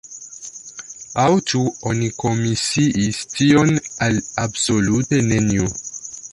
[1.23, 3.77] Aŭ ĉu oni komisiis tion
[4.09, 5.73] al absolute neniu?